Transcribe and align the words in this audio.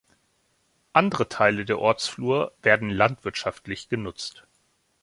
Andere 0.93 1.29
Teile 1.29 1.63
der 1.63 1.77
Ortsflur 1.77 2.53
werden 2.63 2.89
landwirtschaftlich 2.89 3.87
genutzt. 3.87 4.47